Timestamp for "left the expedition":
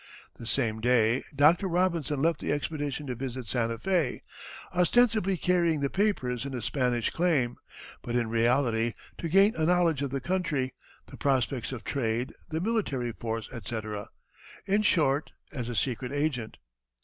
2.23-3.05